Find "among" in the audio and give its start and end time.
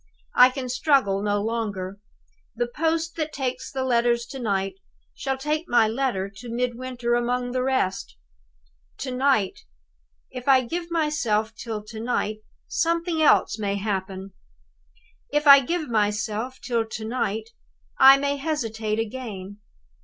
7.13-7.51